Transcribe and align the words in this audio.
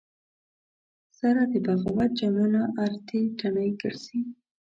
سره 1.19 1.41
د 1.51 1.53
بغاوت 1.65 2.11
جانانه 2.19 2.61
ارتې 2.85 3.19
تڼۍ 3.39 3.69
ګرځې 3.81 4.19